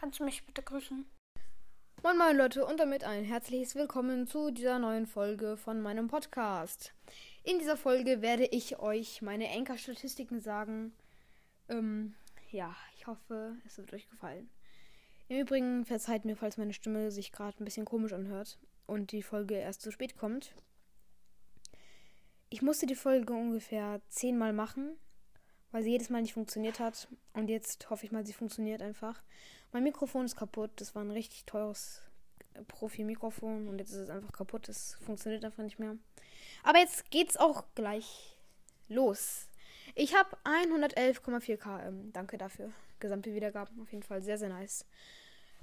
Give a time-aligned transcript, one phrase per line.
[0.00, 1.04] Kannst du mich bitte grüßen?
[2.02, 6.94] Moin moin Leute und damit ein herzliches Willkommen zu dieser neuen Folge von meinem Podcast.
[7.44, 10.94] In dieser Folge werde ich euch meine Anchor-Statistiken sagen.
[11.68, 12.14] Ähm,
[12.50, 14.48] ja, ich hoffe, es wird euch gefallen.
[15.28, 19.22] Im Übrigen verzeiht mir, falls meine Stimme sich gerade ein bisschen komisch anhört und die
[19.22, 20.54] Folge erst zu spät kommt.
[22.48, 24.96] Ich musste die Folge ungefähr zehnmal machen,
[25.72, 27.08] weil sie jedes Mal nicht funktioniert hat.
[27.32, 29.22] Und jetzt hoffe ich mal, sie funktioniert einfach.
[29.72, 30.70] Mein Mikrofon ist kaputt.
[30.76, 32.02] Das war ein richtig teures
[32.68, 34.68] Profi-Mikrofon und jetzt ist es einfach kaputt.
[34.68, 35.96] Es funktioniert einfach nicht mehr.
[36.62, 38.36] Aber jetzt geht's auch gleich
[38.88, 39.48] los.
[39.94, 42.12] Ich habe 111,4 km.
[42.12, 42.70] Danke dafür.
[42.98, 43.80] Gesamte Wiedergaben.
[43.80, 44.84] Auf jeden Fall sehr, sehr nice.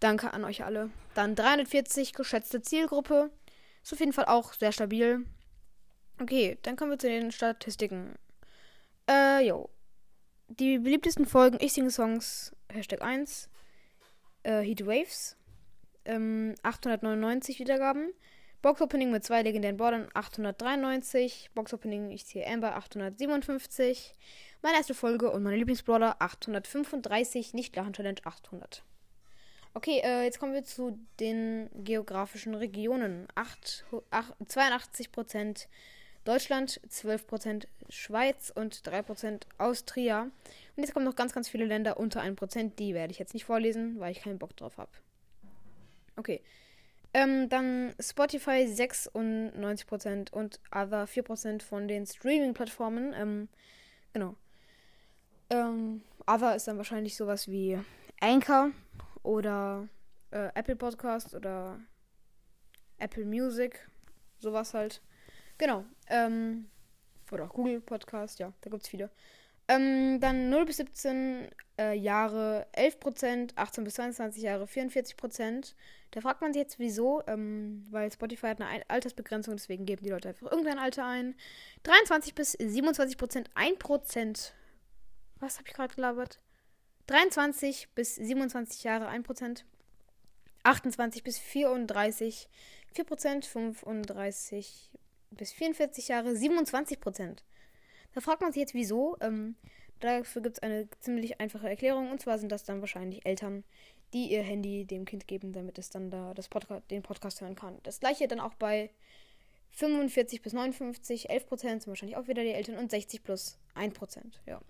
[0.00, 0.90] Danke an euch alle.
[1.14, 3.30] Dann 340 geschätzte Zielgruppe.
[3.82, 5.24] Ist auf jeden Fall auch sehr stabil.
[6.20, 8.16] Okay, dann kommen wir zu den Statistiken.
[9.08, 9.70] Äh, jo.
[10.58, 13.48] Die beliebtesten Folgen, ich singe Songs, Hashtag 1.
[14.42, 15.38] Äh, Heat Waves.
[16.04, 18.12] Ähm, 899 Wiedergaben.
[18.60, 21.52] Box Opening mit zwei legendären Bordern 893.
[21.54, 24.14] Box Opening, ich ziehe Amber 857.
[24.60, 27.54] Meine erste Folge und meine Lieblingsbrawler 835.
[27.54, 28.84] Nicht Lachen Challenge 800.
[29.72, 33.26] Okay, äh, jetzt kommen wir zu den geografischen Regionen.
[33.36, 35.66] 8, 8, 82%
[36.24, 40.22] Deutschland, 12% Schweiz und 3% Austria.
[40.22, 42.76] Und jetzt kommen noch ganz, ganz viele Länder unter 1%.
[42.76, 44.90] Die werde ich jetzt nicht vorlesen, weil ich keinen Bock drauf habe.
[46.16, 46.40] Okay.
[47.14, 53.12] Ähm, dann Spotify 96% und Other 4% von den Streaming-Plattformen.
[53.14, 53.48] Ähm,
[54.12, 54.36] genau.
[55.50, 57.78] Ähm, Other ist dann wahrscheinlich sowas wie
[58.20, 58.70] Anchor
[59.22, 59.88] oder
[60.30, 61.80] äh, Apple Podcast oder
[62.98, 63.88] Apple Music.
[64.38, 65.02] Sowas halt.
[65.62, 65.84] Genau.
[66.08, 66.68] Ähm,
[67.30, 69.10] oder auch Google Podcast, ja, da gibt es viele.
[69.68, 71.46] Ähm, dann 0 bis 17
[71.78, 75.74] äh, Jahre 11%, 18 bis 22 Jahre 44%.
[76.10, 80.10] Da fragt man sich jetzt, wieso, ähm, weil Spotify hat eine Altersbegrenzung, deswegen geben die
[80.10, 81.36] Leute einfach irgendein Alter ein.
[81.84, 84.52] 23 bis 27%, 1%.
[85.38, 86.40] Was habe ich gerade gelabert?
[87.06, 89.62] 23 bis 27 Jahre 1%.
[90.64, 92.48] 28 bis 34
[92.96, 94.90] 4%, 35
[95.36, 97.44] bis 44 Jahre 27 Prozent.
[98.14, 99.16] Da fragt man sich jetzt, wieso.
[99.20, 99.56] Ähm,
[100.00, 102.10] dafür gibt es eine ziemlich einfache Erklärung.
[102.10, 103.64] Und zwar sind das dann wahrscheinlich Eltern,
[104.12, 107.56] die ihr Handy dem Kind geben, damit es dann da das Podca den Podcast hören
[107.56, 107.78] kann.
[107.82, 108.90] Das gleiche dann auch bei
[109.72, 113.94] 45 bis 59, 11 Prozent sind wahrscheinlich auch wieder die Eltern und 60 plus 1
[113.94, 114.40] Prozent.
[114.46, 114.60] Ja.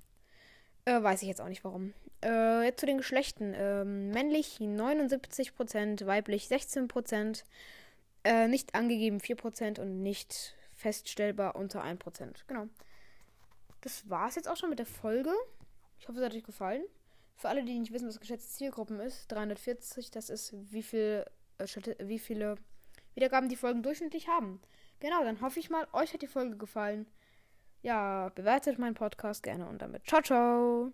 [0.84, 1.92] Äh, weiß ich jetzt auch nicht warum.
[2.24, 3.52] Äh, jetzt zu den Geschlechten.
[3.56, 7.44] Ähm, männlich 79 Prozent, weiblich 16 Prozent.
[8.24, 12.46] Äh, nicht angegeben 4% und nicht feststellbar unter 1%.
[12.46, 12.68] Genau.
[13.80, 15.32] Das war es jetzt auch schon mit der Folge.
[15.98, 16.82] Ich hoffe, es hat euch gefallen.
[17.36, 21.24] Für alle, die nicht wissen, was geschätzte Zielgruppen ist, 340, das ist wie, viel,
[21.58, 21.66] äh,
[22.00, 22.56] wie viele
[23.14, 24.60] Wiedergaben die Folgen durchschnittlich haben.
[25.00, 27.06] Genau, dann hoffe ich mal, euch hat die Folge gefallen.
[27.82, 30.90] Ja, bewertet meinen Podcast gerne und damit ciao, ciao.